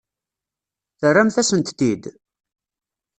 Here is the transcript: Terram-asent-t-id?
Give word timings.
Terram-asent-t-id? 0.99 2.03